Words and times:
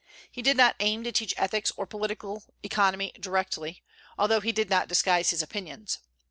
He 0.31 0.41
did 0.41 0.57
not 0.57 0.75
aim 0.79 1.03
to 1.03 1.11
teach 1.11 1.35
ethics 1.37 1.71
or 1.77 1.85
political 1.85 2.41
economy 2.63 3.13
directly, 3.19 3.83
although 4.17 4.39
he 4.39 4.51
did 4.51 4.67
not 4.67 4.87
disguise 4.87 5.29
his 5.29 5.43
opinions. 5.43 5.99